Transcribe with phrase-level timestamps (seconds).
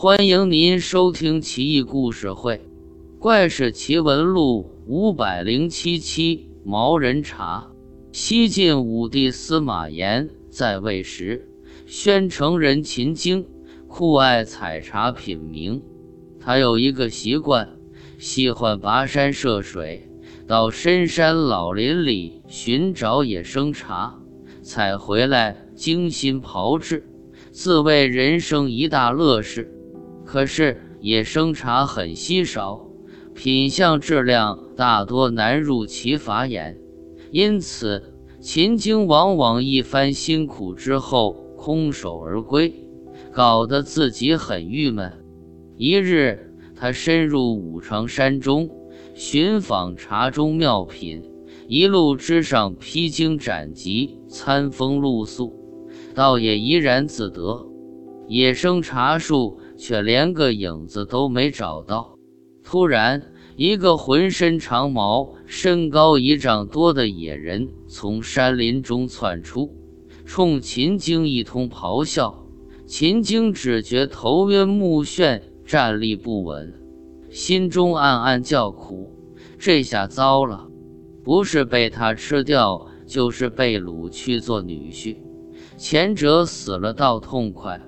[0.00, 2.54] 欢迎您收听《奇异故事会·
[3.18, 6.48] 怪事奇闻录》五百零七期。
[6.64, 7.72] 毛人茶。
[8.12, 11.48] 西晋武帝司马炎在位时，
[11.84, 13.44] 宣城人秦京
[13.88, 15.82] 酷爱采茶品茗。
[16.38, 17.68] 他有一个习惯，
[18.20, 20.08] 喜欢跋山涉水，
[20.46, 24.16] 到深山老林里寻找野生茶，
[24.62, 27.04] 采回来精心炮制，
[27.50, 29.74] 自谓人生一大乐事。
[30.30, 32.86] 可是野生茶很稀少，
[33.34, 36.76] 品相质量大多难入其法眼，
[37.30, 42.74] 因此秦京往往一番辛苦之后空手而归，
[43.32, 45.10] 搞得自己很郁闷。
[45.78, 48.68] 一日，他深入五常山中
[49.14, 51.22] 寻访茶中妙品，
[51.68, 55.54] 一路之上披荆斩棘，餐风露宿，
[56.14, 57.66] 倒也怡然自得。
[58.26, 59.58] 野生茶树。
[59.78, 62.18] 却连个影子都没找到。
[62.64, 63.22] 突然，
[63.56, 69.74] 一个浑身长毛、身高一丈多的野人从山林中窜出，
[70.26, 72.44] 冲秦京一通咆哮。
[72.86, 76.74] 秦京只觉头晕目眩，站立不稳，
[77.30, 79.10] 心中暗暗叫苦：
[79.58, 80.68] 这下糟了，
[81.22, 85.16] 不是被他吃掉，就是被掳去做女婿。
[85.76, 87.80] 前者死了倒痛快。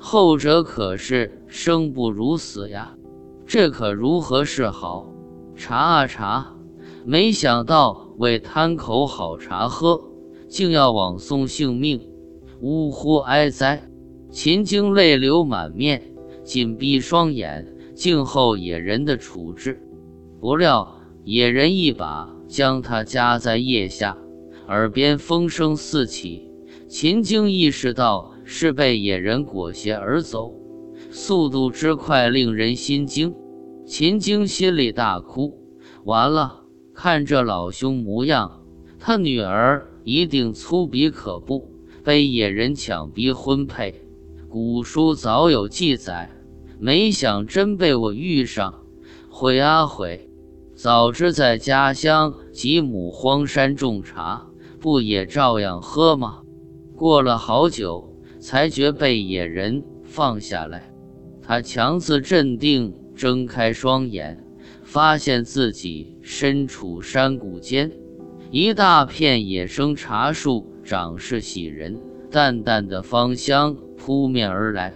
[0.00, 2.96] 后者可是生不如死呀，
[3.44, 5.12] 这可如何是好？
[5.56, 6.54] 查啊查，
[7.04, 10.00] 没想到为贪口好茶喝，
[10.48, 12.00] 竟要枉送性命，
[12.60, 13.90] 呜呼哀哉！
[14.30, 16.00] 秦京泪流满面，
[16.44, 19.82] 紧闭双眼，静候野人的处置。
[20.40, 24.16] 不料野人一把将他夹在腋下，
[24.68, 26.52] 耳边风声四起，
[26.86, 28.32] 秦京意识到。
[28.50, 30.54] 是被野人裹挟而走，
[31.10, 33.34] 速度之快令人心惊。
[33.84, 35.60] 秦京心里大哭，
[36.04, 36.62] 完了，
[36.94, 38.62] 看这老兄模样，
[38.98, 41.68] 他女儿一定粗鄙可怖，
[42.02, 44.02] 被野人强逼婚配。
[44.48, 46.30] 古书早有记载，
[46.80, 48.82] 没想真被我遇上，
[49.28, 50.30] 悔啊悔！
[50.74, 54.46] 早知在家乡几亩荒山种茶，
[54.80, 56.40] 不也照样喝吗？
[56.96, 58.06] 过了好久。
[58.38, 60.90] 才觉被野人放下来，
[61.42, 64.42] 他强自镇定，睁开双眼，
[64.82, 67.90] 发现自己身处山谷间，
[68.50, 71.98] 一大片野生茶树长势喜人，
[72.30, 74.94] 淡淡的芳香扑面而来，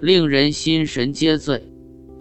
[0.00, 1.62] 令人心神皆醉。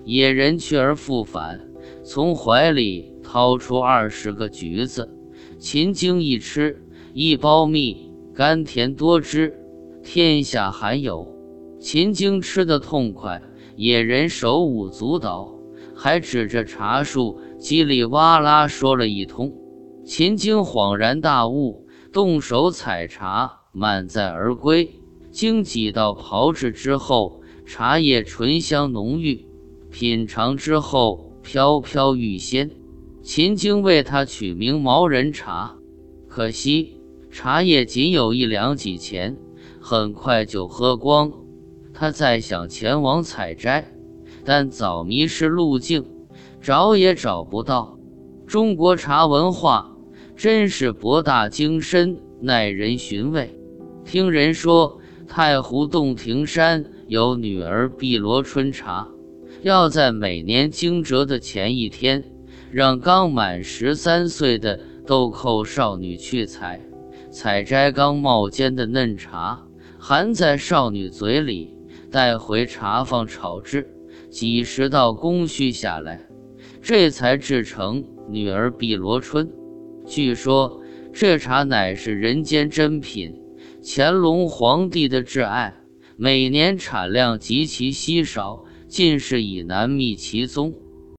[0.05, 1.59] 野人去而复返，
[2.03, 5.09] 从怀里掏出二十个橘子，
[5.57, 6.81] 秦京一吃，
[7.13, 9.58] 一包蜜，甘甜多汁。
[10.11, 11.35] 天下罕有，
[11.79, 13.43] 秦京吃得痛快，
[13.75, 15.53] 野人手舞足蹈，
[15.95, 19.53] 还指着茶树叽里哇啦说了一通。
[20.03, 24.89] 秦京恍然大悟，动手采茶，满载而归。
[25.29, 29.45] 经几道炮制之后，茶叶醇香浓郁，
[29.91, 32.71] 品尝之后飘飘欲仙。
[33.21, 35.75] 秦京为他取名毛人茶，
[36.27, 36.99] 可惜
[37.29, 39.37] 茶叶仅有一两几钱。
[39.79, 41.31] 很快就喝光，
[41.93, 43.91] 他再想前往采摘，
[44.43, 46.05] 但早迷失路径，
[46.61, 47.97] 找也找不到。
[48.45, 49.95] 中国茶文化
[50.35, 53.57] 真是博大精深，耐人寻味。
[54.03, 59.07] 听人说，太湖洞庭山有女儿碧螺春茶，
[59.61, 62.23] 要在每年惊蛰的前一天，
[62.71, 66.81] 让刚满十三岁的豆蔻少女去采，
[67.31, 69.63] 采摘刚冒尖的嫩茶。
[70.09, 71.71] 含在少女嘴里，
[72.09, 73.87] 带回茶坊炒制，
[74.31, 76.27] 几十道工序下来，
[76.81, 79.47] 这才制成女儿碧螺春。
[80.07, 80.81] 据说
[81.13, 83.39] 这茶乃是人间珍品，
[83.83, 85.75] 乾隆皇帝的挚爱，
[86.17, 90.73] 每年产量极其稀少，尽是以难觅其踪。